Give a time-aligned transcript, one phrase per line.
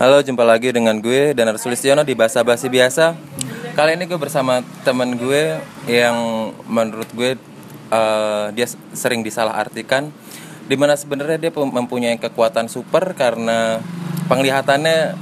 [0.00, 3.12] Halo, jumpa lagi dengan gue Danar Sulistiono di Bahasa Basi Biasa.
[3.76, 5.60] Kali ini gue bersama temen gue
[5.92, 6.16] yang
[6.64, 7.36] menurut gue
[7.92, 8.64] uh, dia
[8.96, 10.08] sering disalahartikan
[10.64, 13.84] di mana sebenarnya dia mempunyai kekuatan super karena
[14.24, 15.20] penglihatannya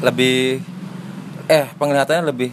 [0.00, 0.64] lebih
[1.44, 2.48] eh penglihatannya lebih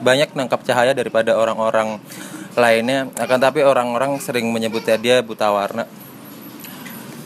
[0.00, 2.00] banyak nangkap cahaya daripada orang-orang
[2.56, 5.84] lainnya akan tapi orang-orang sering menyebutnya dia buta warna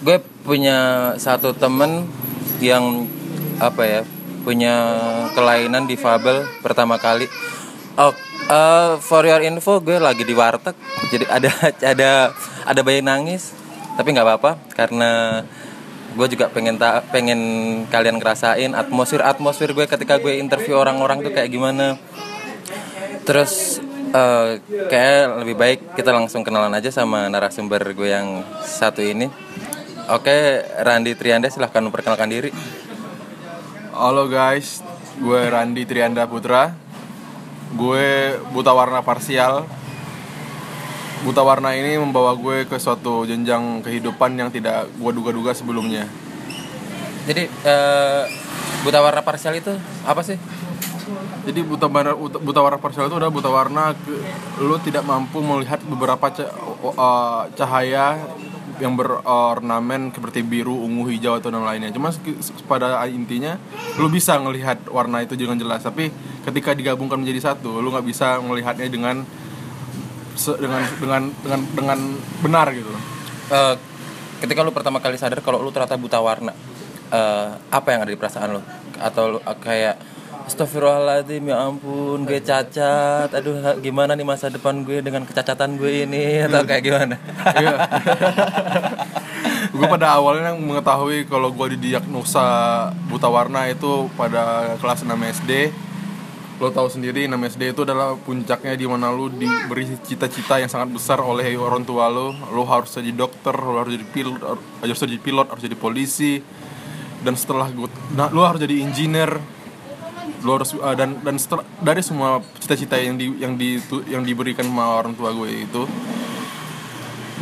[0.03, 2.11] gue punya satu temen
[2.59, 3.07] yang
[3.59, 4.01] apa ya
[4.43, 4.75] punya
[5.37, 7.27] kelainan difabel pertama kali.
[7.99, 8.15] Oh
[8.49, 10.75] uh, for your info gue lagi di warteg.
[11.13, 11.51] Jadi ada
[11.93, 12.11] ada
[12.67, 13.55] ada bayi nangis.
[13.93, 15.43] Tapi nggak apa-apa karena
[16.13, 17.41] gue juga pengen tak pengen
[17.89, 21.97] kalian ngerasain atmosfer atmosfer gue ketika gue interview orang-orang tuh kayak gimana.
[23.23, 23.79] Terus
[24.13, 24.59] uh,
[24.89, 29.29] kayak lebih baik kita langsung kenalan aja sama narasumber gue yang satu ini.
[30.11, 32.51] Oke, Randi Trianda silahkan memperkenalkan diri.
[33.93, 34.81] Halo guys,
[35.21, 36.73] gue Randi Trianda Putra.
[37.77, 39.69] Gue buta warna parsial.
[41.29, 46.09] Buta warna ini membawa gue ke suatu jenjang kehidupan yang tidak gue duga-duga sebelumnya.
[47.29, 48.25] Jadi uh,
[48.81, 49.77] buta warna parsial itu
[50.09, 50.41] apa sih?
[51.45, 53.93] Jadi buta warna buta warna parsial itu adalah buta warna
[54.57, 56.33] lo tidak mampu melihat beberapa
[56.97, 58.25] uh, cahaya
[58.83, 61.95] yang berornamen seperti biru, ungu, hijau atau dan lainnya.
[61.95, 62.11] Cuma
[62.67, 63.55] pada intinya
[63.95, 66.11] lu bisa ngelihat warna itu dengan jelas, tapi
[66.43, 69.23] ketika digabungkan menjadi satu, lu nggak bisa melihatnya dengan
[70.35, 71.99] dengan dengan dengan dengan
[72.43, 72.91] benar gitu.
[73.53, 73.79] Uh,
[74.43, 76.51] ketika lu pertama kali sadar kalau lu ternyata buta warna,
[77.15, 78.63] uh, apa yang ada di perasaan lu?
[78.99, 79.95] Atau lu, uh, kayak
[80.47, 83.31] Astagfirullahaladzim ya ampun gue cacat.
[83.31, 86.43] Aduh gimana nih masa depan gue dengan kecacatan gue ini?
[86.47, 87.15] Atau kayak gimana?
[87.59, 87.77] Iya.
[89.73, 92.45] Gue pada awalnya mengetahui kalau gue didiagnosa
[93.09, 95.73] buta warna itu pada kelas 6 SD
[96.63, 100.95] Lo tahu sendiri 6 SD itu adalah puncaknya di mana lo diberi cita-cita yang sangat
[100.95, 102.31] besar oleh orang tua lo.
[102.55, 104.39] Lo harus jadi dokter, lo harus jadi pilot,
[104.79, 106.39] harus jadi pilot, harus jadi polisi.
[107.19, 109.43] Dan setelah gue, nah, lo harus jadi engineer
[110.43, 111.39] lo harus uh, dan dan
[111.81, 113.79] dari semua cita-cita yang di yang di
[114.11, 115.83] yang diberikan sama orang tua gue itu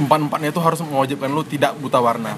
[0.00, 2.32] empat empatnya itu harus mewajibkan lo tidak buta warna.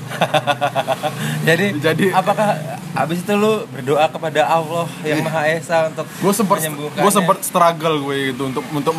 [1.49, 2.59] jadi jadi apakah
[3.07, 5.27] abis itu lo berdoa kepada Allah yang iya.
[5.27, 8.95] Maha Esa untuk gue sempat gue sempat struggle gue itu untuk untuk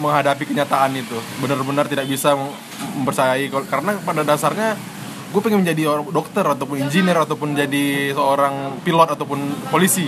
[0.00, 2.32] menghadapi kenyataan itu benar-benar tidak bisa
[2.96, 4.74] mempercayai karena pada dasarnya
[5.32, 9.40] gue pengen menjadi dokter ataupun engineer ataupun jadi seorang pilot ataupun
[9.72, 10.04] polisi.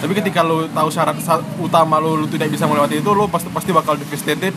[0.00, 1.16] Tapi ketika lo tahu syarat
[1.60, 4.52] utama lo, lo tidak bisa melewati itu lo pasti pasti bakal devastated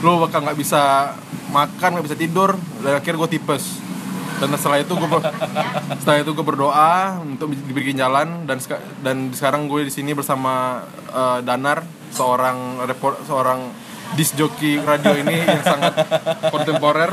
[0.00, 1.14] lo bakal nggak bisa
[1.52, 2.56] makan nggak bisa tidur.
[2.80, 3.78] Dan akhir gue tipes.
[4.40, 5.08] Dan setelah itu gue
[6.00, 8.48] setelah itu gue berdoa untuk diberi jalan.
[8.48, 8.56] Dan
[9.04, 10.82] dan sekarang gue di sini bersama
[11.12, 13.68] uh, Danar seorang report seorang
[14.16, 15.92] disc jockey radio ini yang sangat
[16.52, 17.12] kontemporer.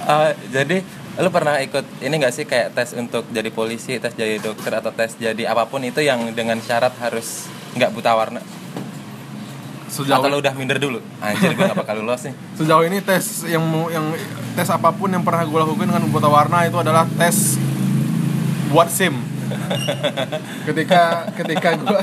[0.00, 0.80] Uh, jadi
[1.20, 4.88] lu pernah ikut ini gak sih kayak tes untuk jadi polisi tes jadi dokter atau
[4.88, 8.40] tes jadi apa pun itu yang dengan syarat harus nggak buta warna?
[9.90, 11.02] Sejauh atau lu udah minder dulu?
[11.18, 12.34] Anjir gue gak bakal lulus nih.
[12.62, 14.06] Sejauh ini tes yang yang
[14.54, 17.58] tes apa pun yang pernah gue lakukan dengan buta warna itu adalah tes
[18.70, 19.18] buat sim.
[20.70, 22.00] Ketika ketika gue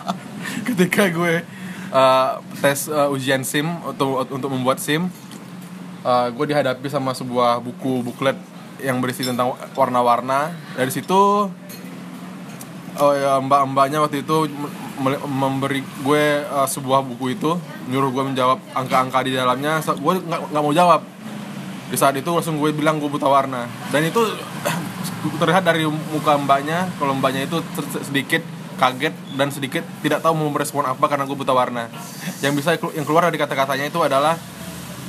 [0.72, 1.44] ketika gue
[1.92, 5.12] uh, tes uh, ujian sim untuk untuk membuat sim
[6.04, 8.36] uh, gue dihadapi sama sebuah buku buklet
[8.80, 10.52] yang berisi tentang warna-warna.
[10.76, 11.48] Dari situ
[13.00, 14.50] oh ya mbak-mbaknya waktu itu
[15.24, 17.56] memberi gue uh, sebuah buku itu
[17.88, 19.80] nyuruh gue menjawab angka-angka di dalamnya.
[19.84, 21.04] Gue nggak mau jawab.
[21.90, 23.66] Di saat itu langsung gue bilang gue buta warna.
[23.90, 24.20] Dan itu
[25.40, 26.88] terlihat dari muka mbaknya.
[26.96, 27.60] Kalau mbaknya itu
[28.00, 28.42] sedikit
[28.80, 31.92] kaget dan sedikit tidak tahu mau merespon apa karena gue buta warna.
[32.40, 34.40] Yang bisa yang keluar dari kata-katanya itu adalah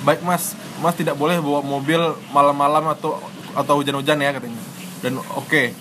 [0.02, 2.02] baik mas mas tidak boleh bawa mobil
[2.34, 3.22] malam-malam atau
[3.53, 4.62] atau hujan-hujan ya katanya
[5.06, 5.78] dan oke okay,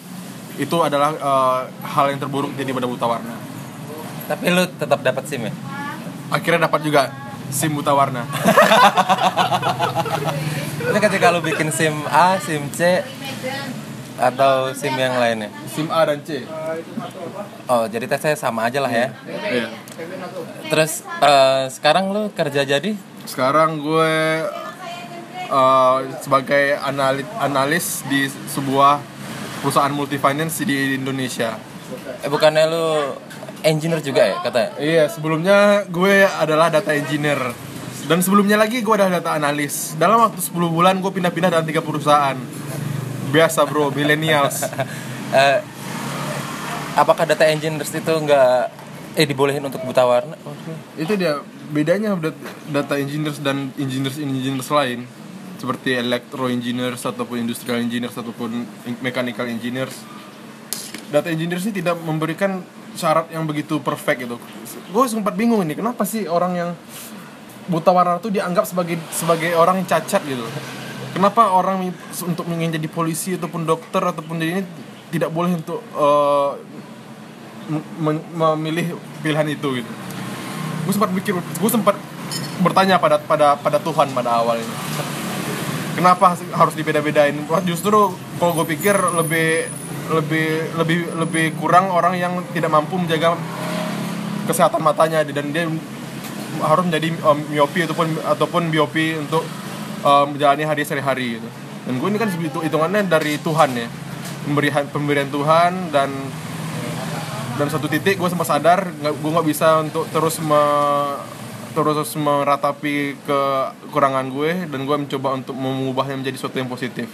[0.61, 3.35] itu adalah uh, hal yang terburuk jadi pada buta warna
[4.29, 5.53] tapi lu tetap dapat sim ya
[6.31, 7.11] akhirnya dapat juga
[7.49, 8.29] sim buta warna
[10.91, 13.03] itu ketika lu bikin sim A sim C
[14.21, 15.49] atau SIM yang lainnya?
[15.73, 16.45] SIM A dan C.
[17.65, 19.17] Oh, jadi tesnya sama aja lah ya.
[19.25, 19.69] Iya.
[20.69, 22.93] Terus uh, sekarang lu kerja jadi?
[23.25, 24.13] Sekarang gue
[25.51, 29.03] uh, sebagai analis analis di sebuah
[29.61, 31.59] perusahaan multifinance di Indonesia.
[32.25, 32.87] Eh bukannya lu
[33.67, 34.71] engineer juga ya katanya?
[34.81, 37.53] Iya, sebelumnya gue adalah data engineer.
[38.09, 39.95] Dan sebelumnya lagi gue adalah data analis.
[40.01, 42.39] Dalam waktu 10 bulan gue pindah-pindah dalam tiga perusahaan.
[43.31, 44.65] Biasa bro, millennials.
[44.65, 45.59] uh,
[47.01, 48.55] apakah data engineers itu nggak
[49.19, 50.39] eh dibolehin untuk buta warna
[50.95, 52.39] itu dia bedanya dat-
[52.71, 55.07] data engineers dan engineers engineers lain
[55.61, 58.65] seperti electro engineers ataupun industrial engineers ataupun
[59.05, 59.93] mechanical engineers.
[61.13, 62.65] Data engineers ini tidak memberikan
[62.97, 64.41] syarat yang begitu perfect gitu.
[64.89, 66.71] Gue sempat bingung ini kenapa sih orang yang
[67.69, 70.49] buta warna itu dianggap sebagai sebagai orang yang cacat gitu?
[71.13, 71.93] Kenapa orang
[72.25, 74.65] untuk ingin jadi polisi ataupun dokter ataupun jadi ini
[75.13, 75.85] tidak boleh untuk
[78.01, 79.93] mem- memilih pilihan itu gitu?
[80.89, 82.01] Gue sempat mikir gue sempat
[82.65, 84.75] bertanya pada pada pada Tuhan pada awal ini
[85.95, 87.35] kenapa harus dibeda-bedain
[87.67, 89.67] justru kalau gue pikir lebih
[90.11, 93.39] lebih lebih lebih kurang orang yang tidak mampu menjaga
[94.51, 95.71] kesehatan matanya dan dia
[96.59, 99.47] harus menjadi um, miopi ataupun ataupun biopi untuk
[100.03, 101.49] um, menjalani hari sehari-hari gitu.
[101.87, 102.29] Dan gue ini kan
[102.67, 103.89] hitungannya dari Tuhan ya.
[104.45, 106.11] Pemberian pemberian Tuhan dan
[107.61, 110.63] dan satu titik gue sempat sadar gue nggak bisa untuk terus me,
[111.71, 117.07] terus meratapi kekurangan gue dan gue mencoba untuk mengubahnya menjadi sesuatu yang positif.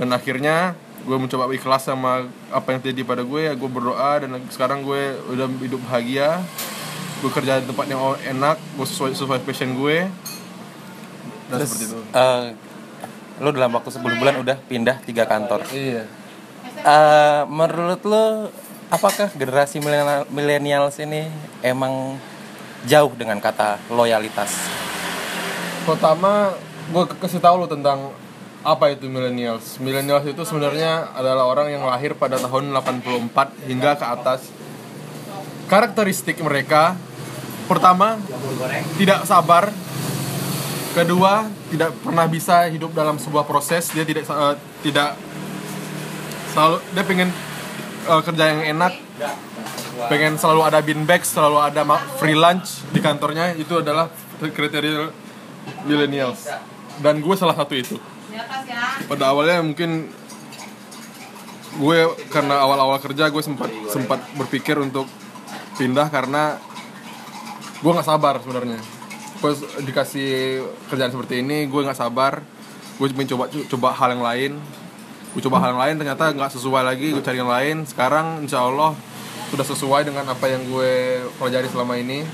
[0.00, 0.72] Dan akhirnya
[1.02, 5.46] gue mencoba ikhlas sama apa yang terjadi pada gue gue berdoa dan sekarang gue udah
[5.60, 6.40] hidup bahagia.
[7.20, 10.08] Gue kerja di tempat yang enak gue sesuai sesuai passion gue.
[11.50, 11.98] Dan terus seperti itu.
[12.10, 12.44] eh,
[13.38, 15.68] lo dalam waktu 10 bulan udah pindah tiga kantor.
[15.70, 16.08] Iya.
[16.82, 18.48] Eh, menurut lo
[18.88, 21.28] apakah generasi milenial- millennials ini
[21.60, 22.16] emang
[22.86, 24.50] jauh dengan kata loyalitas.
[25.86, 26.54] Pertama
[26.90, 28.10] gue kasih tahu lo tentang
[28.62, 29.78] apa itu millennials.
[29.82, 34.40] Millennials itu sebenarnya adalah orang yang lahir pada tahun 84 hingga ke atas.
[35.66, 36.94] Karakteristik mereka
[37.66, 38.18] pertama
[38.98, 39.70] tidak sabar.
[40.92, 43.88] Kedua tidak pernah bisa hidup dalam sebuah proses.
[43.90, 45.16] Dia tidak eh, tidak
[46.52, 47.30] selalu dia pengen
[48.06, 48.92] eh, kerja yang enak
[50.08, 51.82] pengen selalu ada bin bag selalu ada
[52.16, 54.08] free lunch di kantornya itu adalah
[54.40, 55.12] kriteria
[55.86, 56.48] millennials.
[56.98, 57.96] Dan gue salah satu itu.
[59.06, 60.08] Pada awalnya mungkin
[61.72, 61.98] gue
[62.28, 65.08] karena awal-awal kerja gue sempat sempat berpikir untuk
[65.80, 66.60] pindah karena
[67.80, 68.80] gue nggak sabar sebenarnya.
[69.40, 69.52] Gue
[69.82, 72.40] dikasih kerjaan seperti ini gue nggak sabar.
[72.96, 74.52] Gue mencoba coba hal yang lain.
[75.32, 77.76] Gue coba hal yang lain ternyata nggak sesuai lagi gue cari yang lain.
[77.88, 78.92] Sekarang insya Allah
[79.52, 82.24] sudah sesuai dengan apa yang gue pelajari selama ini.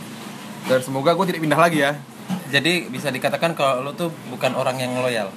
[0.70, 1.98] Dan semoga gue tidak pindah lagi ya.
[2.54, 5.34] Jadi bisa dikatakan kalau lo tuh bukan orang yang loyal.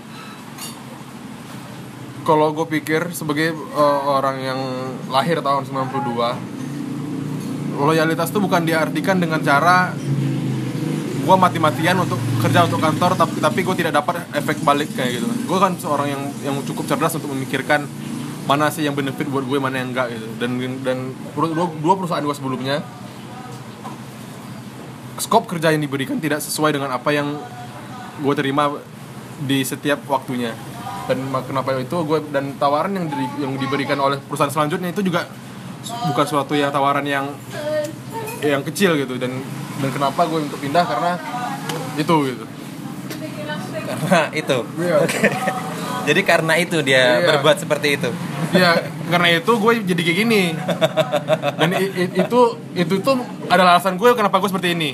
[2.22, 4.60] Kalau gue pikir sebagai uh, orang yang
[5.10, 6.62] lahir tahun 92
[7.82, 9.90] loyalitas itu bukan diartikan dengan cara
[11.22, 15.26] gue mati-matian untuk kerja untuk kantor tapi tapi gue tidak dapat efek balik kayak gitu.
[15.50, 17.90] Gue kan seorang yang yang cukup cerdas untuk memikirkan
[18.42, 20.28] mana sih yang benefit buat gue mana yang enggak gitu.
[20.38, 20.98] Dan dan
[21.36, 22.82] dua, dua perusahaan gue sebelumnya
[25.18, 27.38] skop kerja yang diberikan tidak sesuai dengan apa yang
[28.18, 28.82] gue terima
[29.40, 30.54] di setiap waktunya.
[31.06, 35.26] Dan kenapa itu gue dan tawaran yang di- yang diberikan oleh perusahaan selanjutnya itu juga
[36.10, 37.30] bukan suatu yang tawaran yang
[38.42, 39.18] yang kecil gitu.
[39.22, 39.42] Dan
[39.78, 40.86] dan kenapa gue untuk pindah?
[40.86, 41.14] Karena
[41.94, 42.46] itu gitu.
[43.86, 44.58] Karena itu.
[44.80, 44.98] Iya.
[46.02, 47.28] Jadi karena itu dia Iya.
[47.30, 48.10] berbuat seperti itu.
[48.52, 48.76] Ya
[49.08, 50.44] karena itu gue jadi kayak gini.
[51.56, 51.70] Dan
[52.12, 52.40] itu
[52.74, 54.92] itu tuh adalah alasan gue kenapa gue seperti ini.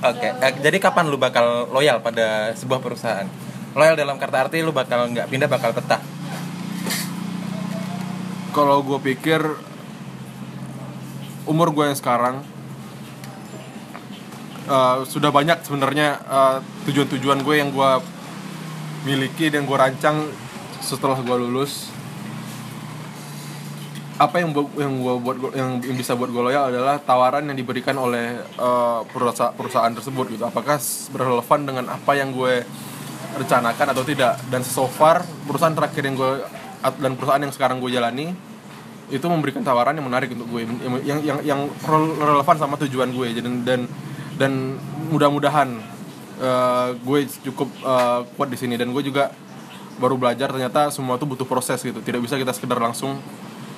[0.00, 3.28] Oke eh, jadi kapan lu bakal loyal pada sebuah perusahaan?
[3.72, 6.00] Loyal dalam kata arti lu bakal nggak pindah bakal betah.
[8.50, 9.40] Kalau gue pikir
[11.44, 12.42] umur gue yang sekarang
[14.66, 16.56] eh, sudah banyak sebenarnya eh,
[16.86, 17.90] tujuan-tujuan gue yang gue
[19.04, 20.28] miliki dan gue rancang
[20.80, 21.88] setelah gue lulus
[24.20, 28.36] apa yang yang gua buat yang, bisa buat gue loyal adalah tawaran yang diberikan oleh
[28.44, 30.44] eh, perusahaan, tersebut gitu.
[30.44, 30.76] Apakah
[31.08, 32.60] berrelevan dengan apa yang gue
[33.40, 34.36] rencanakan atau tidak?
[34.52, 36.32] Dan so far perusahaan terakhir yang gue
[37.00, 38.36] dan perusahaan yang sekarang gue jalani
[39.08, 43.16] itu memberikan tawaran yang menarik untuk gue yang yang yang, yang rel- relevan sama tujuan
[43.16, 43.80] gue dan dan
[44.36, 44.52] dan
[45.08, 45.80] mudah-mudahan
[46.40, 49.30] eh, gue cukup eh, kuat di sini dan gue juga
[50.00, 52.00] baru belajar ternyata semua itu butuh proses gitu.
[52.00, 53.20] Tidak bisa kita sekedar langsung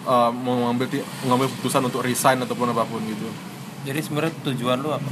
[0.07, 0.87] eh, mengambil
[1.27, 3.27] mengambil keputusan untuk resign ataupun apa pun gitu.
[3.83, 5.11] Jadi sebenarnya tujuan lu apa?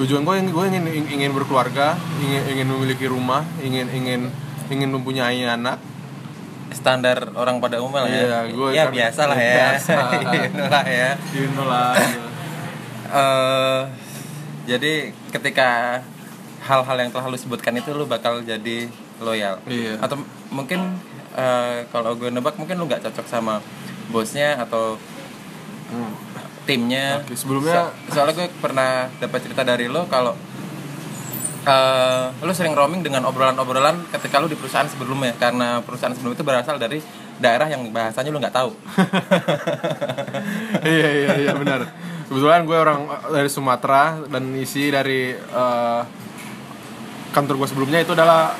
[0.00, 4.20] Tujuan gue gue ingin ingin berkeluarga ingin ingin memiliki rumah ingin ingin
[4.72, 5.76] ingin mempunyai anak.
[6.68, 8.20] Standar orang pada umumnya lah ya.
[8.20, 9.56] Iya, gua ya kan- biasa lah ya.
[9.56, 9.94] Biasa.
[11.00, 11.10] Ya.
[11.32, 11.92] Gitu lah.
[13.08, 13.82] Eh,
[14.68, 16.04] jadi ketika
[16.68, 18.86] hal-hal yang telah lu sebutkan itu lu bakal jadi
[19.18, 19.96] loyal Iya.
[19.98, 21.00] atau mungkin
[21.32, 23.64] eh, kalau gue nebak mungkin lu nggak cocok sama
[24.06, 25.00] bosnya atau
[25.88, 26.12] Hmm.
[26.62, 30.36] timnya Oke, sebelumnya- So- soalnya gue pernah dapat cerita dari lo kalau
[31.60, 36.40] eh lo sering roaming dengan obrolan-obrolan ketika lo di perusahaan sebelumnya karena perusahaan sebelum itu
[36.42, 37.00] berasal dari
[37.36, 38.70] daerah yang bahasanya lo nggak tahu
[40.86, 41.88] iya iya iya benar
[42.24, 46.00] kebetulan gue orang dari Sumatera dan isi dari eh,
[47.34, 48.56] kantor gue sebelumnya itu adalah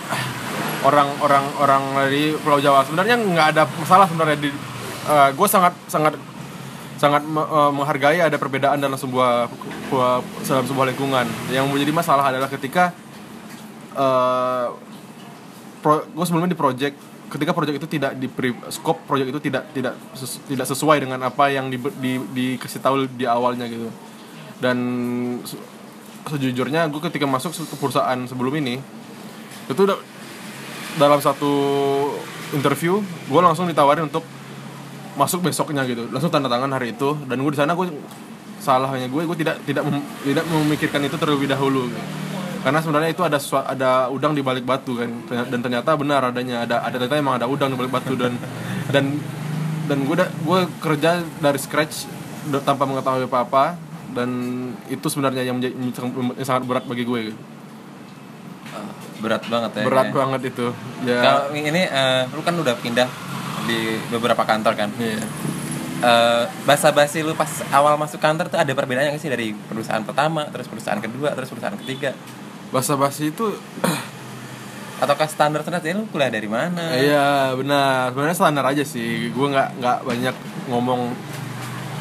[0.85, 2.87] orang-orang orang dari Pulau Jawa.
[2.87, 4.51] Sebenarnya nggak ada masalah sebenarnya di
[5.09, 6.15] eh, gue sangat sangat
[6.99, 9.51] sangat eh, menghargai ada perbedaan dalam sebuah
[10.47, 11.27] dalam sebuah lingkungan.
[11.51, 12.95] Yang menjadi masalah adalah ketika
[13.99, 14.67] eh
[15.83, 16.97] pro, gue sebelumnya di project
[17.29, 18.25] ketika project itu tidak di
[18.73, 23.05] scope project itu tidak tidak ses- tidak sesuai dengan apa yang di, di, dikasih tahu
[23.05, 23.93] di awalnya gitu.
[24.59, 24.79] Dan
[26.29, 28.79] sejujurnya gue ketika masuk ke perusahaan sebelum ini
[29.69, 29.99] itu udah
[30.97, 31.53] dalam satu
[32.57, 34.25] interview gue langsung ditawarin untuk
[35.19, 36.07] masuk besoknya gitu.
[36.15, 37.91] Langsung tanda tangan hari itu dan gue di sana gue
[38.63, 41.91] salahnya gue gue tidak tidak mem- tidak memikirkan itu terlebih dahulu.
[41.91, 42.03] Gitu.
[42.59, 43.39] karena sebenarnya itu ada
[43.71, 45.11] ada udang di balik batu kan.
[45.31, 48.35] Dan ternyata benar adanya ada ada ternyata emang ada udang di balik batu dan
[48.91, 49.23] dan
[49.87, 52.11] dan gue gue kerja dari scratch
[52.67, 53.65] tanpa mengetahui apa apa
[54.13, 54.29] dan
[54.89, 57.33] itu sebenarnya yang, menjadi- yang sangat berat bagi gue.
[59.19, 60.19] Berat banget ya berat kayaknya.
[60.23, 60.67] banget itu.
[61.03, 61.19] Ya.
[61.21, 63.09] Kalau ini eh, lu kan udah pindah
[63.67, 64.91] di beberapa kantor kan?
[64.95, 65.19] Iya.
[65.99, 70.47] Eh, basa-basi lu pas awal masuk kantor tuh ada perbedaannya nggak sih dari perusahaan pertama
[70.55, 72.15] terus perusahaan kedua terus perusahaan ketiga?
[72.71, 73.51] Basa-basi itu
[75.03, 76.95] ataukah standar standar ya lu kuliah dari mana?
[76.95, 79.35] Iya benar, sebenarnya standar aja sih.
[79.35, 80.35] Gue nggak nggak banyak
[80.71, 81.11] ngomong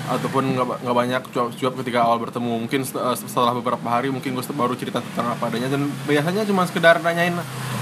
[0.08, 2.54] ataupun nggak ba- nggak banyak cuap-cuap ketika awal bertemu.
[2.64, 6.64] Mungkin eh, setelah beberapa hari mungkin gue baru cerita tentang apa adanya dan biasanya cuma
[6.64, 7.36] sekedar nanyain,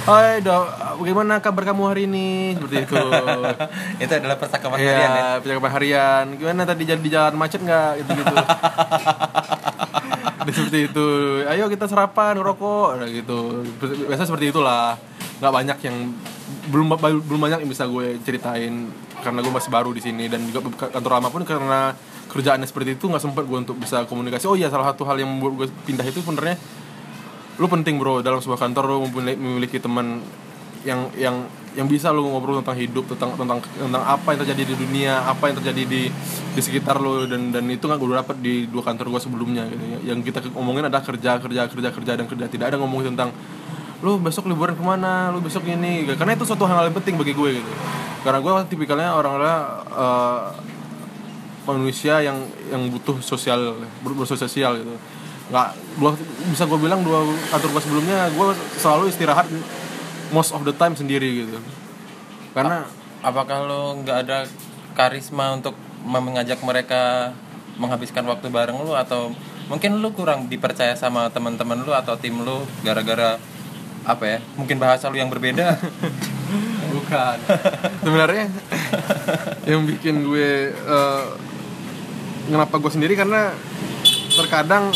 [0.05, 0.53] Hai, do,
[1.01, 2.53] bagaimana kabar kamu hari ini?
[2.53, 3.05] Seperti itu.
[4.05, 6.25] itu adalah percakapan harian ya percakapan harian.
[6.38, 8.05] Gimana tadi jalan di jalan macet nggak?
[8.05, 8.36] Gitu gitu.
[10.55, 11.08] seperti itu.
[11.50, 13.65] Ayo kita sarapan, rokok, nah, gitu.
[13.82, 14.94] Biasa seperti itulah.
[15.41, 15.98] Nggak banyak yang
[16.70, 16.86] belum
[17.25, 18.94] belum banyak yang bisa gue ceritain
[19.25, 21.98] karena gue masih baru di sini dan juga kantor lama pun karena
[22.32, 24.46] kerjaannya seperti itu nggak sempat gue untuk bisa komunikasi.
[24.50, 26.58] Oh iya, salah satu hal yang membuat gue pindah itu sebenarnya
[27.55, 30.20] lu penting bro dalam sebuah kantor lu mempunyai- memiliki teman
[30.84, 34.75] yang yang yang bisa lu ngobrol tentang hidup tentang tentang tentang apa yang terjadi di
[34.79, 36.01] dunia apa yang terjadi di
[36.55, 39.84] di sekitar lu dan dan itu nggak gue dapat di dua kantor gue sebelumnya gitu
[39.84, 40.00] ya.
[40.15, 43.36] yang kita ngomongin adalah kerja kerja kerja kerja dan kerja tidak ada ngomongin tentang
[44.03, 47.36] lu besok liburan ke mana lu besok ini karena itu suatu hal yang penting bagi
[47.36, 47.72] gue gitu
[48.24, 49.58] karena gue tipikalnya orang-orang
[49.89, 50.44] eh,
[51.65, 54.93] manusia yang yang butuh sosial ber- bersosial gitu.
[55.50, 56.12] Nggak dua
[56.50, 58.48] bisa gue bilang dua kantor gue sebelumnya gue
[58.81, 59.50] selalu istirahat
[60.29, 61.57] most of the time sendiri gitu.
[62.53, 62.86] Karena
[63.25, 64.45] apakah lo nggak ada
[64.95, 67.34] karisma untuk mengajak mereka
[67.81, 68.93] menghabiskan waktu bareng lu?
[68.95, 69.34] Atau
[69.67, 73.41] mungkin lu kurang dipercaya sama teman-teman lu atau tim lu gara-gara
[74.05, 75.77] apa ya mungkin bahasa lu yang berbeda?
[76.95, 77.38] Bukan.
[78.05, 78.45] Sebenarnya
[79.69, 81.25] yang bikin gue eh,
[82.48, 83.14] kenapa gue sendiri?
[83.18, 83.54] Karena
[84.36, 84.94] terkadang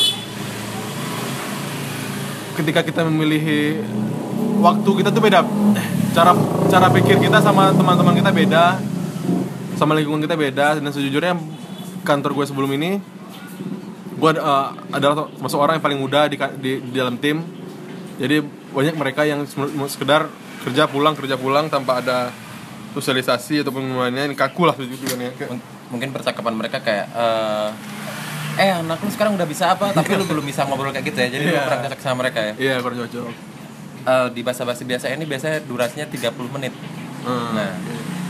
[2.60, 3.42] ketika kita memilih
[4.60, 5.46] waktu kita tuh beda.
[6.12, 6.34] Cara
[6.68, 8.64] cara pikir kita sama teman-teman kita beda
[9.80, 10.78] sama lingkungan kita beda.
[10.80, 11.38] Dan sejujurnya
[12.04, 13.00] kantor gue sebelum ini
[14.20, 17.40] gue eh, adalah masuk orang yang paling muda di, di, di dalam tim.
[18.20, 18.44] Jadi
[18.76, 19.48] banyak mereka yang
[19.88, 20.28] sekedar
[20.68, 22.36] kerja pulang kerja pulang tanpa ada
[22.92, 25.08] sosialisasi ataupun gimana ini kaku lah gitu
[25.90, 27.70] mungkin percakapan mereka kayak eh
[28.60, 29.90] eh anak lu sekarang udah bisa apa?
[29.92, 31.64] Tapi lu belum bisa ngobrol kayak gitu ya jadi lu Iya.
[31.66, 32.54] kurang cocok sama mereka ya?
[32.58, 33.32] Iya kurang cocok.
[34.00, 36.74] Eh, di bahasa basi biasa ini biasanya durasinya 30 menit.
[37.24, 37.72] Hmm, nah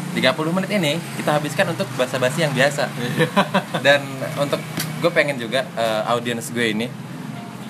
[0.10, 2.90] 30 menit ini kita habiskan untuk bahasa basi yang biasa.
[2.90, 3.26] Iya.
[3.86, 4.02] dan
[4.38, 4.62] untuk
[5.00, 6.88] gue pengen juga eh, audiens gue ini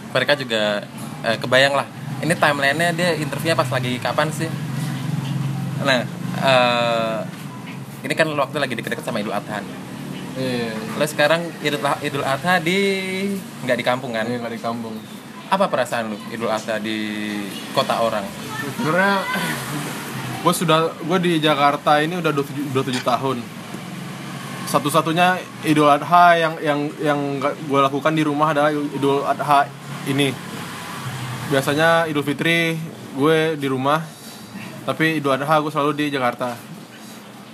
[0.09, 0.81] mereka juga
[1.21, 1.85] eh, kebayang lah
[2.19, 4.49] ini timelinenya dia interviewnya pas lagi kapan sih?
[5.85, 6.03] Nah
[6.39, 7.19] eh,
[7.99, 9.59] ini kan waktu lagi deket-deket sama Idul Adha
[10.39, 12.79] iya lo sekarang Idul Idul Adha di
[13.63, 14.23] nggak di kampung kan?
[14.27, 14.95] Ini nggak di kampung.
[15.51, 16.97] Apa perasaan lu Idul Adha di
[17.75, 18.23] kota orang?
[18.79, 19.23] Sebenarnya
[20.39, 23.37] gue sudah gue di Jakarta ini udah 27, 27 tahun.
[24.69, 29.67] Satu-satunya Idul Adha yang yang yang gue lakukan di rumah adalah Idul Adha
[30.07, 30.31] ini.
[31.51, 32.79] Biasanya Idul Fitri
[33.15, 33.99] gue di rumah
[34.87, 36.68] tapi Idul Adha gue selalu di Jakarta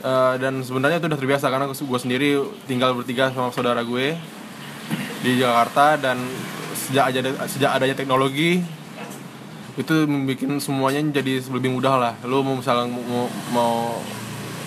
[0.05, 2.37] Eh, dan sebenarnya itu udah terbiasa karena gue sendiri
[2.69, 4.13] tinggal bertiga sama saudara gue
[5.25, 6.21] di Jakarta dan
[6.77, 7.19] sejak aja
[7.49, 8.61] sejak adanya teknologi
[9.73, 12.13] itu membuat semuanya jadi lebih mudah lah.
[12.21, 13.97] Lu mau misalnya mau, mau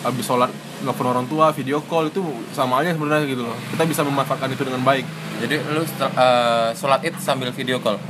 [0.02, 0.50] habis sholat
[0.82, 2.23] nelfon orang tua video call itu
[2.54, 3.56] sama aja sebenarnya gitu loh.
[3.75, 5.02] Kita bisa memanfaatkan itu dengan baik.
[5.42, 7.99] Jadi lu eh, sholat id sambil video call.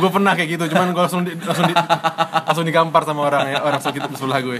[0.00, 1.74] gue pernah kayak gitu cuman gue langsung di, langsung di,
[2.46, 4.58] langsung digampar sama orang ya orang segitu sebelah gue.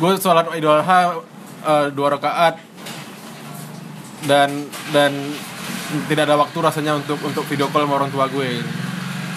[0.00, 1.20] Gue sholat idul adha
[1.64, 2.56] eh, dua rakaat.
[4.22, 5.12] Dan dan
[6.08, 8.62] tidak ada waktu rasanya untuk untuk video call sama orang tua gue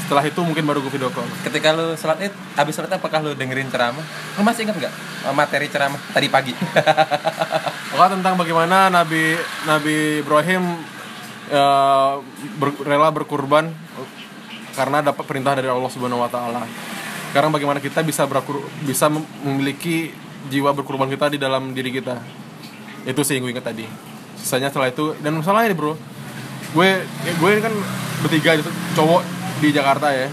[0.05, 3.33] setelah itu mungkin baru gue video call Ketika lu sholat id, habis sholat apakah lu
[3.33, 4.05] dengerin ceramah?
[4.37, 4.93] Lu masih ingat nggak
[5.25, 6.53] eh, materi ceramah tadi pagi?
[7.89, 9.33] Pokoknya tentang bagaimana Nabi
[9.65, 10.77] Nabi Ibrahim
[11.49, 12.13] eh,
[12.61, 13.73] ber- rela berkurban
[14.77, 16.61] karena dapat perintah dari Allah Subhanahu wa taala.
[17.33, 20.13] Sekarang bagaimana kita bisa berkur bisa mem- memiliki
[20.53, 22.21] jiwa berkurban kita di dalam diri kita.
[23.09, 23.89] Itu sih yang gue ingat tadi.
[24.37, 25.97] Sisanya setelah itu dan masalahnya nih, Bro.
[26.77, 27.01] Gue
[27.41, 27.73] gue kan
[28.21, 28.59] bertiga
[28.93, 30.27] cowok di Jakarta ya.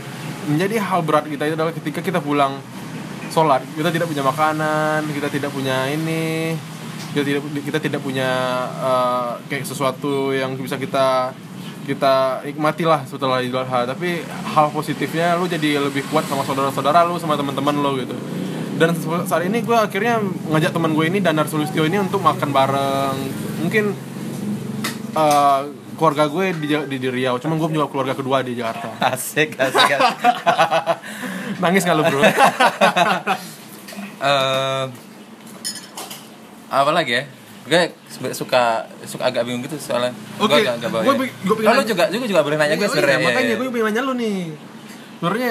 [0.46, 2.58] Menjadi hal berat kita itu adalah ketika kita pulang
[3.32, 6.52] sholat kita tidak punya makanan kita tidak punya ini
[7.16, 8.28] kita tidak kita tidak punya
[8.76, 11.32] eh, kayak sesuatu yang bisa kita
[11.88, 17.08] kita nikmati lah setelah Idul Adha tapi hal positifnya lu jadi lebih kuat sama saudara-saudara
[17.08, 18.14] lu sama teman-teman lu gitu
[18.76, 18.94] dan
[19.26, 20.20] saat ini gue akhirnya
[20.52, 23.16] ngajak teman gue ini Danar Sulistyo ini untuk makan bareng
[23.64, 23.96] mungkin
[25.16, 25.60] eh,
[26.02, 29.86] keluarga gue di, di, di Riau cuman gue juga keluarga kedua di Jakarta asik, asik,
[29.88, 30.18] asik.
[31.62, 32.22] nangis nggak lu bro
[34.22, 34.84] Eh,
[36.68, 37.22] apa lagi ya?
[37.62, 37.90] Gue
[38.32, 38.62] suka
[39.02, 40.14] suka agak bingung gitu soalnya.
[40.36, 42.80] Oke, Gue agak, gue bi- gue pengen lu nanya- juga juga juga boleh nanya gue
[42.80, 43.18] Oh iya, sebenarnya.
[43.20, 44.36] makanya Iya, gue pengen nanya lu nih
[45.16, 45.50] sebenarnya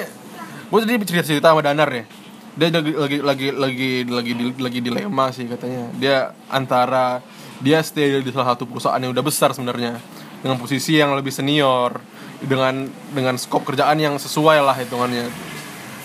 [0.67, 2.03] gue tadi cerita cerita sama Danar ya
[2.51, 6.15] dia lagi lagi lagi lagi lagi lagi dilema sih katanya dia
[6.47, 7.19] antara
[7.57, 9.99] dia stay di salah satu perusahaan yang udah besar sebenarnya
[10.41, 12.01] dengan posisi yang lebih senior
[12.41, 15.29] dengan dengan skop kerjaan yang sesuai lah hitungannya.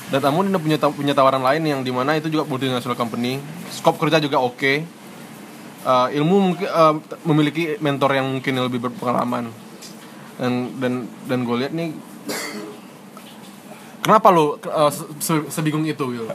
[0.06, 3.42] Dan namun dia punya punya tawaran lain yang di mana itu juga multinational company.
[3.72, 4.86] Skop kerja juga oke.
[5.86, 9.50] Uh, ilmu mungkin uh, memiliki mentor yang mungkin lebih berpengalaman.
[10.36, 10.92] Dan dan
[11.26, 11.96] dan gue lihat nih
[14.04, 16.28] kenapa lo uh, se- se- sebingung itu gitu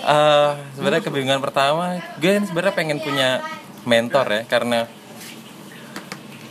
[0.00, 3.44] Eh, sebenarnya kebingungan pertama, gue sebenarnya pengen punya
[3.84, 4.88] mentor ya karena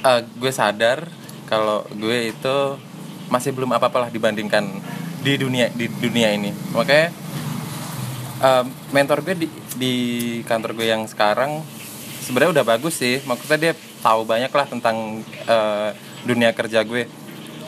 [0.06, 1.08] eh, gue sadar
[1.50, 2.56] kalau gue itu
[3.30, 4.66] masih belum apa-apa lah dibandingkan
[5.22, 6.52] di dunia di dunia ini.
[6.74, 7.08] Makanya
[8.44, 9.96] eh, mentor gue di di
[10.44, 11.64] kantor gue yang sekarang
[12.24, 13.20] sebenarnya udah bagus sih.
[13.26, 15.90] Maksudnya dia tahu banyak lah tentang eh,
[16.24, 17.10] dunia kerja gue.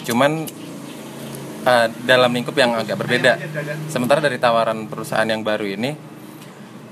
[0.07, 0.47] Cuman
[1.65, 3.37] eh, dalam lingkup yang agak berbeda.
[3.91, 5.91] Sementara dari tawaran perusahaan yang baru ini,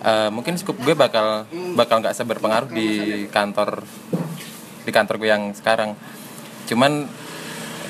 [0.03, 2.87] eh, mungkin skup gue bakal bakal nggak seberpengaruh di
[3.31, 3.85] kantor
[4.89, 5.93] di kantor gue yang sekarang.
[6.65, 7.05] Cuman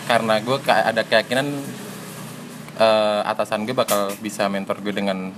[0.05, 1.47] karena gue kayak ada keyakinan
[2.75, 5.31] eh, atasan gue bakal bisa mentor gue dengan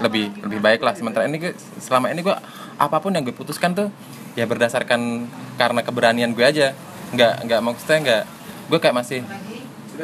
[0.00, 0.96] lebih lebih baik lah.
[0.96, 2.34] Sementara ini gue selama ini gue
[2.74, 3.88] apa pun yang gue putuskan tuh
[4.34, 6.72] ya berdasarkan karena keberanian gue aja.
[7.12, 8.22] Nggak nggak maksudnya nggak
[8.64, 9.20] gue kayak masih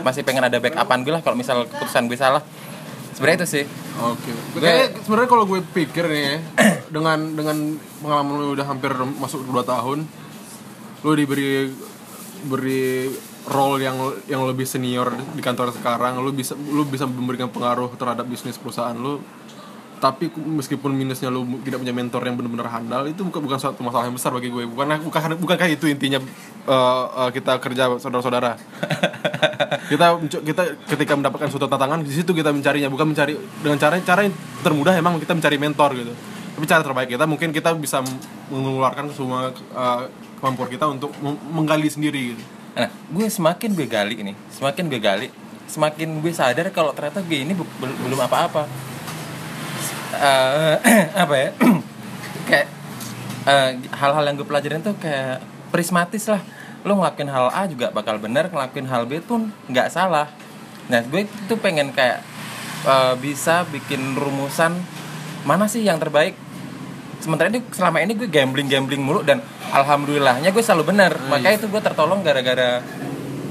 [0.04, 2.44] masih pengen ada backupan gue lah kalau misal keputusan gue salah
[3.10, 3.64] sebenarnya itu sih
[3.98, 6.36] oke Gue- sebenarnya kalau gue pikir nih ya,
[6.94, 7.56] dengan dengan
[7.98, 10.06] pengalaman lu udah hampir masuk 2 tahun
[11.00, 11.68] lu diberi
[12.44, 13.08] beri
[13.48, 13.96] role yang
[14.28, 18.96] yang lebih senior di kantor sekarang lu bisa lu bisa memberikan pengaruh terhadap bisnis perusahaan
[18.96, 19.20] lu.
[20.00, 24.08] Tapi meskipun minusnya lu tidak punya mentor yang benar-benar handal itu bukan bukan suatu masalah
[24.08, 24.64] yang besar bagi gue.
[24.64, 26.24] Bukan bukan bukankah itu intinya
[26.64, 28.56] uh, uh, kita kerja saudara-saudara?
[29.90, 32.86] Kita kita ketika mendapatkan suatu tantangan di situ kita mencarinya.
[32.86, 36.14] Bukan mencari dengan cara cara yang termudah emang kita mencari mentor gitu.
[36.54, 37.98] Tapi cara terbaik kita mungkin kita bisa
[38.54, 40.06] mengeluarkan semua uh,
[40.40, 42.42] kemampuan kita untuk meng- menggali sendiri gitu.
[42.74, 45.28] Nah gue semakin gue gali ini semakin gue gali
[45.70, 48.66] semakin gue sadar kalau ternyata gue ini belum apa-apa.
[50.18, 50.76] Eh,
[51.22, 51.48] apa ya?
[52.50, 52.68] Kayak
[53.46, 55.38] eh, hal-hal yang gue pelajarin tuh kayak
[55.70, 56.42] prismatis lah.
[56.82, 60.26] Lo ngelakuin hal A juga bakal benar ngelakuin hal B pun nggak salah.
[60.90, 62.26] Nah gue tuh pengen kayak
[62.88, 64.74] eh, bisa bikin rumusan
[65.46, 66.36] mana sih yang terbaik
[67.20, 71.12] sementara ini selama ini gue gambling gambling mulu dan alhamdulillahnya gue selalu benar.
[71.28, 72.80] Makanya itu gue tertolong gara-gara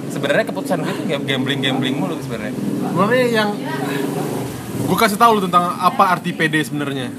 [0.10, 2.53] sebenarnya keputusan gue tuh gambling gambling mulu sebenarnya.
[2.58, 3.49] Sebenarnya yang
[4.89, 7.13] gue kasih tahu lu tentang apa arti PD sebenarnya.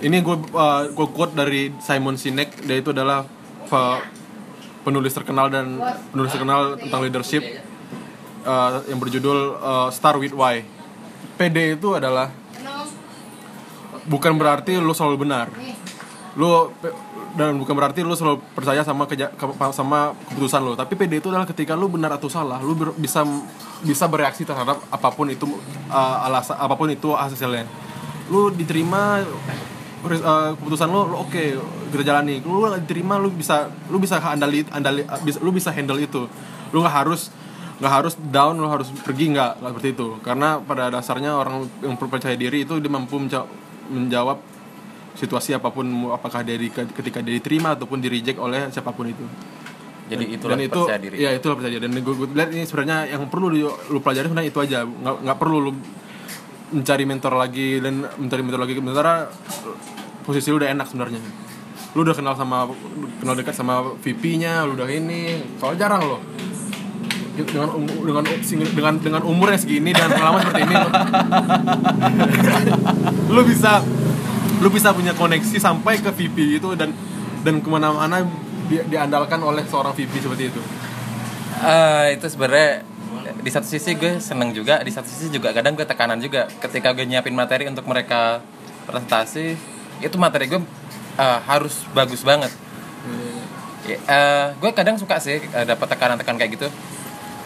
[0.00, 3.28] Ini gue uh, gue quote dari Simon Sinek dia itu adalah
[4.86, 5.82] penulis terkenal dan
[6.14, 7.42] penulis terkenal tentang leadership
[8.46, 10.64] uh, yang berjudul uh, Star with Why.
[11.36, 12.32] PD itu adalah
[14.06, 15.50] bukan berarti lu selalu benar
[16.36, 16.68] lu
[17.36, 20.72] dan bukan berarti lu selalu percaya sama keja, ke- sama keputusan lu.
[20.72, 23.24] Tapi PD itu adalah ketika lu benar atau salah lu ber- bisa
[23.84, 25.44] bisa bereaksi terhadap apa pun itu
[25.88, 27.68] uh, alasan apa pun itu hasilnya.
[28.32, 31.42] Lu diterima eh, keputusan lu, lu oke
[31.92, 32.40] kita jalani.
[32.40, 36.28] Lu diterima lu bisa lu bisa it- handle it- bisa lu bisa handle itu.
[36.72, 37.32] Lu nggak harus
[37.76, 40.16] nggak harus down lu harus pergi nggak seperti itu.
[40.24, 43.44] Karena pada dasarnya orang yang percaya diri itu dia mampu menja-
[43.92, 44.40] menjawab
[45.16, 49.24] situasi apa pun apakah dari ketika dia diterima ataupun di reject oleh siapa pun itu.
[50.06, 51.16] Jadi itulah dan itu percaya diri.
[51.18, 51.82] ya itulah percaya diri.
[51.82, 54.78] Dan gue, gue lihat ini sebenarnya yang perlu lu, lu pelajari sebenarnya itu aja.
[54.86, 55.72] Nggak nggak perlu lu
[56.66, 58.72] mencari mentor lagi dan mencari mentor lagi.
[58.78, 59.14] Sementara
[60.22, 61.20] posisi lu udah enak sebenarnya.
[61.96, 62.70] Lu udah kenal sama
[63.18, 65.42] kenal dekat sama VP-nya lu udah ini.
[65.58, 66.20] Soalnya jarang loh.
[67.36, 68.24] Dengan um- dengan
[68.72, 70.76] dengan dengan umur yang segini dan pengalaman seperti ini
[73.28, 73.84] lu bisa
[74.60, 76.90] lu bisa punya koneksi sampai ke VP itu dan
[77.44, 78.24] dan ke mana-mana
[78.66, 80.62] di, diandalkan oleh seorang VP seperti itu.
[81.62, 82.84] Eh, itu sebenarnya
[83.40, 86.48] di satu sisi gue seneng juga di satu sisi juga kadang gue tekanan juga.
[86.58, 88.40] Ketika gue nyiapin materi untuk mereka
[88.88, 89.54] presentasi
[90.00, 90.60] itu materi gue
[91.20, 92.50] eh, harus bagus banget.
[93.86, 96.68] Ya, eh, gue kadang suka sih eh, dapat tekanan-tekanan kayak gitu.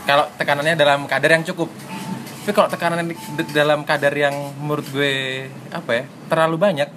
[0.09, 1.69] Kalau tekanannya dalam kadar yang cukup.
[2.41, 3.05] Tapi kalau tekanan
[3.53, 6.89] dalam kadar yang menurut gue apa ya terlalu banyak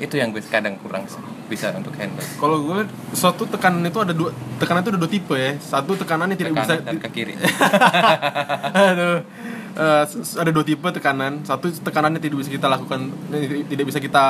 [0.00, 1.04] itu yang gue kadang kurang
[1.46, 2.80] bisa untuk handle Kalau gue
[3.12, 5.52] suatu tekanan itu ada dua tekanan itu ada dua tipe ya.
[5.60, 7.34] Satu tekanan yang tidak bisa Kanan dan ke kiri
[8.88, 9.20] Aduh.
[10.08, 11.44] S- ada dua tipe tekanan.
[11.44, 13.12] Satu tekanan yang tidak bisa kita lakukan,
[13.68, 14.24] tidak bisa kita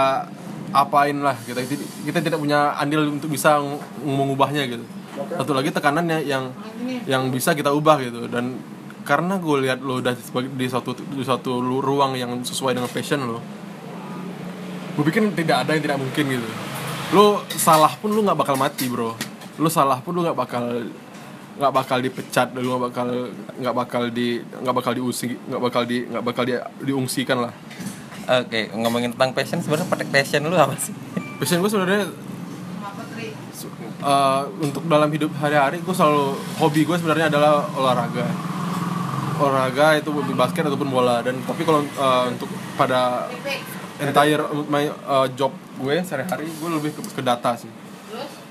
[0.72, 1.35] apain lah.
[1.42, 1.62] Kita
[2.07, 4.85] kita tidak punya andil untuk bisa ng- mengubahnya gitu.
[5.12, 6.51] Satu lagi tekanannya yang
[7.07, 8.27] yang bisa kita ubah gitu.
[8.27, 8.59] Dan
[9.03, 10.14] karena gue lihat lo udah
[10.55, 13.42] di suatu di suatu ruang yang sesuai dengan passion lo,
[14.92, 16.48] gue pikir tidak ada yang tidak mungkin gitu.
[17.12, 19.16] Lu salah pun lu nggak bakal mati bro.
[19.61, 20.64] Lu salah pun lu nggak bakal
[21.52, 23.09] nggak bakal dipecat lu nggak bakal
[23.61, 27.52] nggak bakal di nggak bakal diusik nggak bakal di nggak bakal di, diungsikan lah.
[28.22, 30.94] Oke, ngomongin tentang passion, sebenarnya patek passion lu apa sih?
[31.42, 32.07] passion gue sebenarnya
[34.02, 38.26] uh, untuk dalam hidup hari-hari gue selalu hobi gue sebenarnya adalah olahraga.
[39.42, 41.18] Olahraga itu basket ataupun bola.
[41.22, 43.26] Dan tapi kalau uh, untuk pada
[44.03, 47.71] entire my uh, job gue sehari-hari gue lebih ke, ke data sih.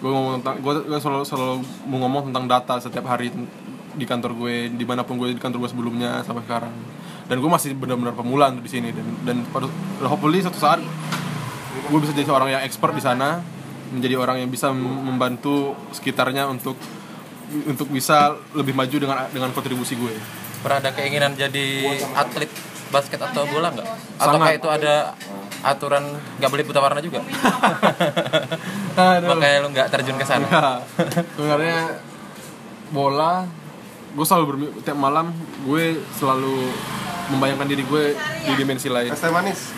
[0.01, 3.29] Gue ngomong tentang gue, gue selalu selalu mau ngomong tentang data setiap hari
[3.91, 6.73] di kantor gue di mana pun gue di kantor gue sebelumnya sampai sekarang.
[7.29, 9.37] Dan gue masih benar-benar pemula untuk di sini dan dan
[10.03, 10.81] hopefully suatu saat
[11.71, 13.39] gue bisa jadi seorang yang expert di sana
[13.91, 16.75] menjadi orang yang bisa mem- membantu sekitarnya untuk
[17.67, 20.15] untuk bisa lebih maju dengan dengan kontribusi gue.
[20.63, 22.51] Pernah ada keinginan jadi atlet
[22.91, 23.87] basket atau bola nggak?
[24.19, 24.23] Sangat.
[24.23, 24.95] Ataukah itu ada
[25.61, 26.03] aturan
[26.37, 27.21] nggak boleh buta warna juga?
[28.91, 29.27] Aduh.
[29.31, 30.45] Makanya lu nggak terjun ke sana.
[30.45, 30.77] Enggak.
[31.33, 31.77] sebenarnya
[32.91, 33.47] bola
[34.11, 35.31] gue selalu bermi- tiap malam
[35.63, 36.55] gue selalu
[37.31, 38.03] membayangkan diri gue
[38.43, 39.71] di dimensi lain Es teh manis.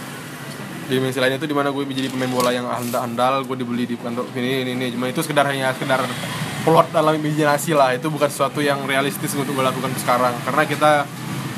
[0.83, 3.95] di dimensi lain itu di mana gue menjadi pemain bola yang andal-andal gue dibeli di
[3.95, 6.01] kantor ini ini ini cuma itu sekedar hanya sekedar
[6.65, 10.91] plot dalam imajinasi lah itu bukan sesuatu yang realistis untuk gue lakukan sekarang karena kita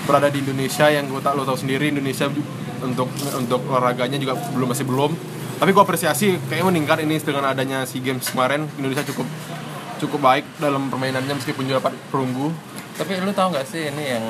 [0.03, 2.27] berada di Indonesia yang gue tak lo tahu sendiri Indonesia
[2.81, 5.11] untuk untuk olahraganya juga belum masih belum
[5.55, 9.23] tapi gue apresiasi kayaknya meningkat ini dengan adanya SEA Games kemarin Indonesia cukup
[9.97, 12.51] cukup baik dalam permainannya meskipun juga dapat perunggu
[12.95, 14.23] Tapi lu tahu nggak sih ini yang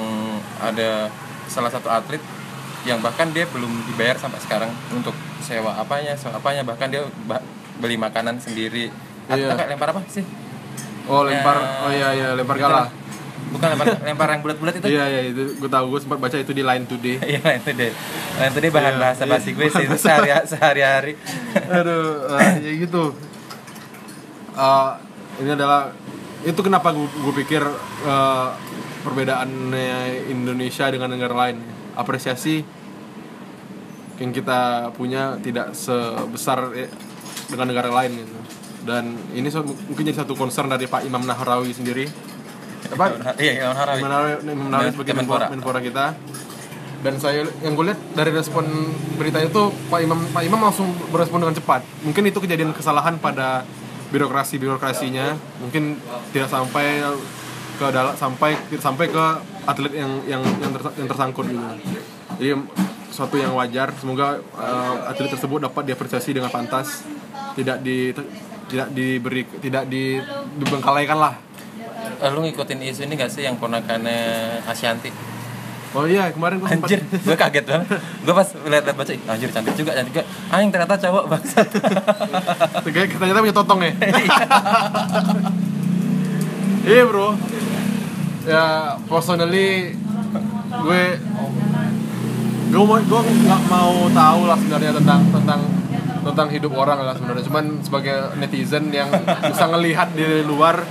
[0.58, 1.10] ada
[1.46, 2.18] salah satu atlet
[2.82, 7.42] yang bahkan dia belum dibayar sampai sekarang untuk sewa apanya, sewa apanya bahkan dia ba-
[7.78, 8.90] beli makanan sendiri.
[9.26, 9.70] Atau Iya.
[9.70, 10.26] lempar apa sih?
[11.06, 11.82] oh lempar Ya.
[11.82, 12.90] oh iya iya lempar galah
[13.54, 14.88] Bukan lempar lempar yang bulat-bulat itu.
[14.90, 17.92] iya iya itu gue tahu gue sempat baca itu di Line Today Iya deh.
[18.40, 19.32] Nah, itu deh bahan Iya, bahasa iya.
[19.36, 21.14] basi gue sih itu sehari sehari-hari.
[21.78, 23.14] aduh eh, ya gitu
[24.56, 24.92] Eh,
[25.44, 25.92] ini adalah
[26.48, 27.60] itu kenapa gue, gue pikir
[28.08, 28.50] eh,
[29.04, 31.60] perbedaannya Indonesia dengan negara lain
[32.00, 32.64] apresiasi
[34.16, 36.88] yang kita punya tidak sebesar eh,
[37.52, 38.38] dengan negara lain gitu
[38.86, 39.50] dan ini
[39.92, 42.06] mungkin jadi satu concern dari Pak Imam Nahrawi sendiri
[42.94, 43.06] apa?
[43.42, 44.00] Iya, Ilham Harawi.
[44.00, 45.14] Imam Nahrawi, Imam Nahrawi sebagai.
[45.18, 46.06] Menpora, Menpora kita.
[47.06, 48.66] Dan saya yang gue lihat dari respon
[49.22, 51.86] berita itu Pak Imam Pak Imam langsung berespon dengan cepat.
[52.02, 53.62] Mungkin itu kejadian kesalahan pada
[54.10, 56.02] birokrasi birokrasinya mungkin
[56.34, 57.06] tidak sampai
[57.78, 59.26] ke dalam sampai sampai ke
[59.70, 61.66] atlet yang yang yang, tersa- yang tersangkut gitu.
[62.42, 62.50] Jadi
[63.14, 63.94] suatu yang wajar.
[64.02, 67.06] Semoga uh, atlet tersebut dapat diapresiasi dengan pantas.
[67.54, 68.18] Tidak di
[68.66, 70.18] tidak diberi tidak di
[70.58, 71.45] dibengkalaikan lah
[72.34, 74.18] lu ngikutin isu ini gak sih yang ponakannya
[74.66, 75.12] Asyanti?
[75.96, 77.88] oh iya kemarin gue sempat Anjir, gue kaget banget.
[78.28, 80.28] Gue pas lihat-lihat baca, "Ih, anjir cantik juga, cantik juga.
[80.52, 81.68] Anjing ternyata cowok bangsat.
[82.92, 83.92] Kayak ternyata punya totong ya.
[86.86, 87.34] Iya bro.
[88.46, 88.66] Ya
[89.10, 89.98] personally
[90.70, 91.04] gue
[92.70, 95.62] gue mau gue nggak mau tahu lah sebenarnya tentang tentang
[96.26, 99.10] tentang hidup orang lah sebenarnya cuman sebagai netizen yang
[99.50, 100.86] bisa ngelihat dari luar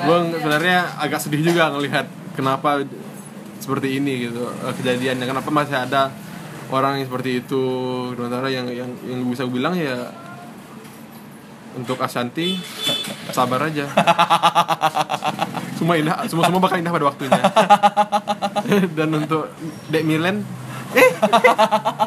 [0.00, 2.84] gue sebenarnya agak sedih juga ngelihat kenapa
[3.60, 5.26] seperti ini gitu eh, kejadiannya.
[5.28, 6.10] Kenapa masih ada
[6.72, 7.64] orang yang seperti itu?
[8.16, 10.10] Sementara yang yang yang bisa gue bilang ya
[11.76, 12.58] untuk Ashanti
[13.30, 13.86] sabar aja.
[15.80, 17.40] Semua indah semua semua bakal indah pada waktunya.
[19.00, 19.48] Dan untuk
[19.88, 20.44] Dek Milen
[20.92, 21.10] eh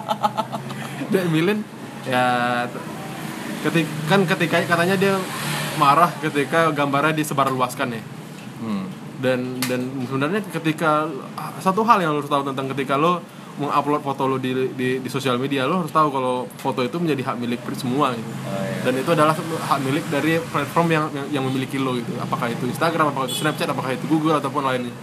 [1.13, 1.65] Dek Milen
[2.05, 2.23] ya
[3.65, 5.17] ketika kan ketika katanya dia
[5.75, 8.03] marah ketika gambarnya disebarluaskan ya
[8.63, 8.87] Hmm.
[9.19, 11.11] dan dan sebenarnya ketika
[11.59, 13.19] satu hal yang lo harus tahu tentang ketika lo
[13.53, 17.27] mengupload foto lo di, di di sosial media lo harus tahu kalau foto itu menjadi
[17.27, 18.79] hak milik semua gitu Oh, iya.
[18.81, 22.63] dan itu adalah hak milik dari platform yang yang, yang memiliki lo gitu apakah itu
[22.65, 24.95] Instagram apakah itu Snapchat apakah itu Google ataupun lainnya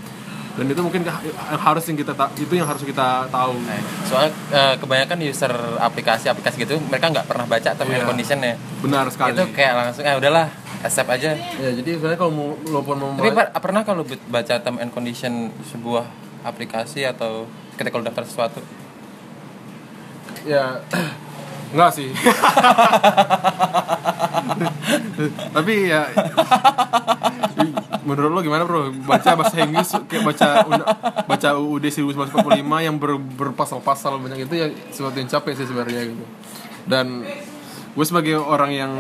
[0.61, 1.17] dan itu mungkin yang
[1.57, 3.57] harus yang kita ta- itu yang harus kita tahu.
[3.57, 5.49] Nah, soalnya eh, kebanyakan user
[5.81, 8.05] aplikasi-aplikasi gitu mereka nggak pernah baca term and Iya.
[8.05, 8.55] conditionnya.
[8.79, 9.33] Benar sekali.
[9.33, 11.33] Itu kayak langsung ah udahlah accept aja.
[11.33, 14.93] Ya jadi sebenarnya kalau mau lo pun mau tapi per- pernah kalau baca term and
[14.93, 16.05] condition sebuah
[16.43, 18.61] aplikasi atau ketika lo daftar sesuatu?
[20.45, 20.77] Ya
[21.73, 22.13] enggak sih.
[25.57, 26.03] Tapi ya
[28.07, 28.93] menurut lo gimana bro?
[29.05, 30.49] Baca bahasa Inggris kayak baca
[31.27, 36.25] baca UUD 1945 yang ber, berpasal-pasal banyak itu ya sesuatu yang capek sih sebenarnya gitu.
[36.89, 37.25] Dan
[37.91, 38.93] gue sebagai orang yang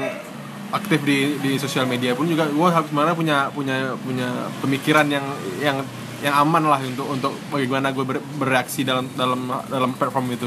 [0.70, 4.28] aktif di di sosial media pun juga gue harus sebenarnya punya punya punya
[4.62, 5.26] pemikiran yang
[5.58, 5.82] yang
[6.20, 10.46] yang aman lah untuk untuk bagaimana gue ber- bereaksi dalam dalam dalam platform itu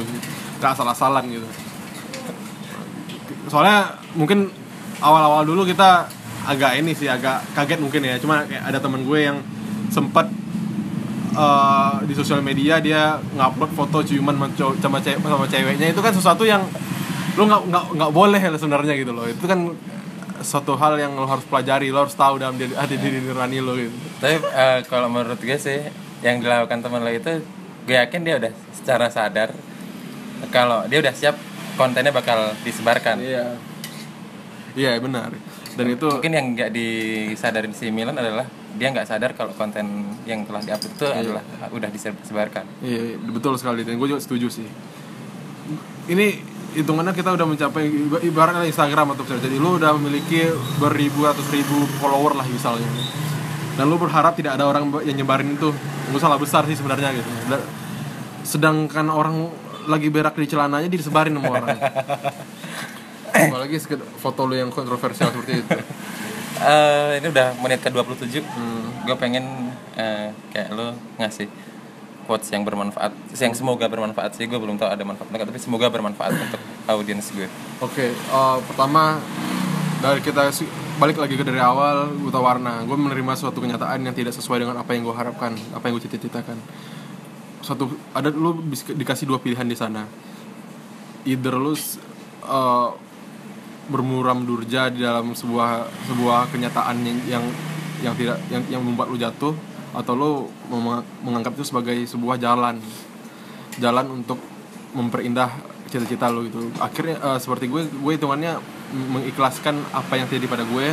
[0.61, 1.47] gak asal-asalan gitu.
[3.49, 4.53] Soalnya mungkin
[5.03, 6.07] awal-awal dulu kita
[6.43, 8.15] agak ini sih agak kaget mungkin ya.
[8.19, 9.37] Cuma kayak ada temen gue yang
[9.89, 10.27] sempat
[11.33, 14.35] eh, di sosial media dia ngupload foto ciuman
[14.79, 15.87] sama cewek sama ceweknya.
[15.91, 16.67] Itu kan sesuatu yang
[17.33, 19.25] lo nggak nggak nggak boleh lah sebenarnya gitu loh.
[19.25, 19.71] Itu kan
[20.43, 21.89] suatu hal yang lo harus pelajari.
[21.89, 23.95] Lo harus tahu dalam diri hati diri nurani lo gitu.
[24.19, 25.79] Tapi eh, kalau menurut gue sih
[26.23, 27.43] yang dilakukan teman lo itu
[27.83, 29.51] gue yakin dia udah secara sadar
[30.51, 31.35] kalau dia udah siap
[31.79, 33.23] kontennya bakal disebarkan.
[33.23, 33.55] Iya.
[34.73, 39.51] Iya benar dan itu mungkin yang nggak disadarin si Milan adalah dia nggak sadar kalau
[39.51, 39.85] konten
[40.23, 44.67] yang telah diupload itu adalah udah disebarkan Iya, betul sekali dan gue juga setuju sih.
[46.05, 46.25] Ini
[46.73, 51.47] hitungannya kita udah mencapai iba- ibaratnya Instagram atau misalnya jadi lu udah memiliki beribu ratus
[51.49, 52.89] ribu follower lah misalnya.
[53.73, 55.69] Dan lu berharap tidak ada orang yang nyebarin itu.
[56.05, 57.29] Itu salah besar sih sebenarnya gitu.
[57.47, 57.65] Da-
[58.43, 59.49] sedangkan orang
[59.85, 61.67] lagi berak di celananya disebarin sama orang.
[63.33, 65.77] Apalagi sekedar foto lu yang kontroversial seperti itu.
[66.63, 68.87] Eh, ini udah menit ke 27 Hmm.
[69.03, 71.49] gue pengen eh, kayak lo ngasih
[72.23, 75.91] quotes yang bermanfaat yang semoga bermanfaat sih gue belum tahu ada manfaat enggak tapi semoga
[75.91, 77.49] bermanfaat untuk audiens gue
[77.83, 79.19] Oke, eh, pertama
[79.99, 80.55] dari kita
[80.99, 82.83] balik lagi ke dari awal buta warna.
[82.83, 86.05] Gue menerima suatu kenyataan yang tidak sesuai dengan apa yang gue harapkan, apa yang gue
[86.07, 86.59] cita-citakan.
[87.63, 90.07] Suatu ada lu dikasih dua pilihan di sana.
[91.23, 92.89] Either lu eh,
[93.91, 97.45] bermuram durja di dalam sebuah sebuah kenyataan yang yang
[98.03, 99.55] yang tidak yang yang membuat lu jatuh
[99.93, 100.31] atau lu
[100.71, 102.79] mema- menganggap itu sebagai sebuah jalan.
[103.77, 104.37] Jalan untuk
[104.93, 105.49] memperindah
[105.89, 106.69] cita-cita lo gitu.
[106.81, 108.57] Akhirnya eh, seperti gue gue hitungannya
[108.93, 110.87] mengikhlaskan apa yang terjadi pada gue.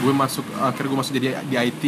[0.00, 1.84] Gue masuk akhirnya gue masuk jadi di IT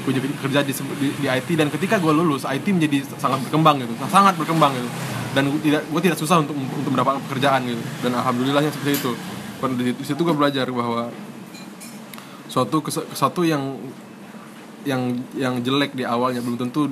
[0.00, 3.84] gue jadi kerja di, di, di IT dan ketika gue lulus IT menjadi sangat berkembang
[3.84, 4.88] gitu sangat berkembang gitu.
[5.30, 7.82] Dan gue tidak gue tidak susah untuk untuk mendapatkan pekerjaan gitu.
[8.04, 9.12] Dan alhamdulillahnya seperti itu
[9.60, 11.12] Karena di situ gue belajar bahwa
[12.48, 12.80] suatu
[13.12, 13.76] suatu yang
[14.88, 16.88] yang yang jelek di awalnya belum tentu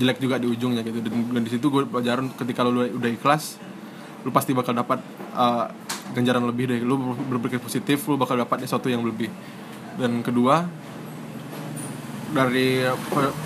[0.00, 1.04] jelek juga di ujungnya gitu.
[1.04, 3.60] Dan, dan di situ gue pelajaran ketika lu udah, ikhlas
[4.24, 5.04] lu pasti bakal dapat
[5.36, 5.68] uh,
[6.16, 9.28] ganjaran lebih dari lu ber- berpikir positif lu bakal dapat sesuatu yang lebih.
[10.00, 10.64] Dan kedua
[12.32, 12.82] dari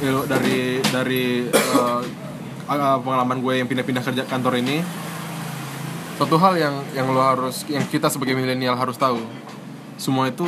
[0.01, 2.01] il- dari dari uh,
[3.03, 5.08] pengalaman gue yang pindah-pindah kerja kantor ini
[6.19, 9.23] satu hal yang yang lo harus yang kita sebagai milenial harus tahu
[9.99, 10.47] semua itu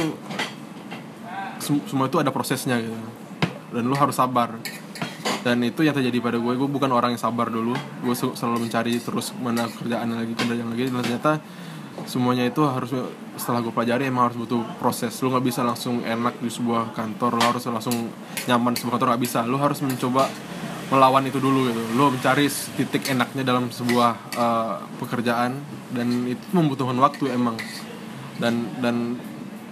[1.59, 2.97] sem- semua itu ada prosesnya gitu.
[3.71, 4.59] Dan lu harus sabar.
[5.41, 6.53] Dan itu yang terjadi pada gue.
[6.59, 7.75] Gue bukan orang yang sabar dulu.
[8.03, 10.91] Gue selalu mencari terus mana kerjaan lagi kerjaan lagi.
[10.91, 11.33] Dan ternyata
[12.07, 12.91] semuanya itu harus
[13.37, 15.15] setelah gue pelajari emang harus butuh proses.
[15.23, 17.39] Lu nggak bisa langsung enak di sebuah kantor.
[17.39, 18.11] Lu harus langsung
[18.51, 19.09] nyaman di sebuah kantor.
[19.15, 19.41] Nggak bisa.
[19.47, 20.27] Lu harus mencoba
[20.91, 21.83] melawan itu dulu gitu.
[21.95, 25.63] Lu mencari titik enaknya dalam sebuah uh, pekerjaan
[25.95, 27.57] dan itu membutuhkan waktu emang.
[28.37, 29.17] Dan dan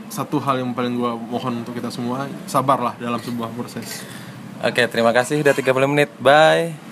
[0.08, 4.06] satu hal yang paling gue mohon untuk kita semua sabarlah dalam sebuah proses.
[4.64, 5.42] Oke terima kasih.
[5.42, 6.10] Udah 30 menit.
[6.22, 6.87] Bye